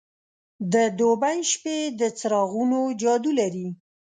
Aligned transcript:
د 0.73 0.75
دوبی 0.99 1.37
شپې 1.51 1.77
د 1.99 2.01
څراغونو 2.19 2.79
جادو 3.01 3.31
لري. 3.39 3.67